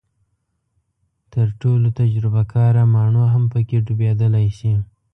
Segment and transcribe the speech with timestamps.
[1.31, 4.73] تر ټولو تجربه کاره ماڼو هم پکې ډوبېدلی شي.